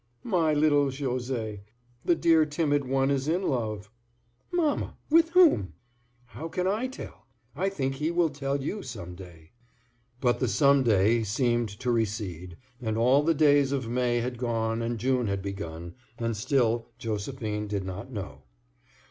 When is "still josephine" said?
16.35-17.67